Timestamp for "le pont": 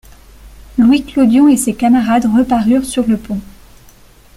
3.05-3.39